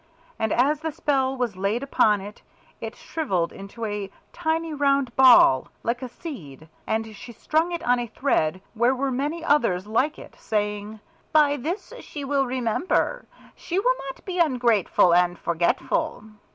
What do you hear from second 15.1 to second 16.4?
and forgetful."